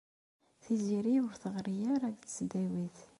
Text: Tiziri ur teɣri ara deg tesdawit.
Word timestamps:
Tiziri 0.61 1.15
ur 1.25 1.33
teɣri 1.41 1.77
ara 1.95 2.07
deg 2.13 2.21
tesdawit. 2.23 2.97